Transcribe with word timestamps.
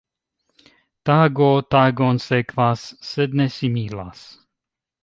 Tago 1.09 1.51
tagon 1.75 2.23
sekvas, 2.25 2.89
sed 3.13 3.39
ne 3.43 3.51
similas. 3.61 4.27